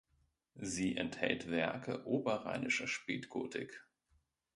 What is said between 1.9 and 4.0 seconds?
oberrheinischer Spätgotik.